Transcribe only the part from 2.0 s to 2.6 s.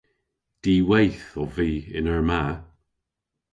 eur ma.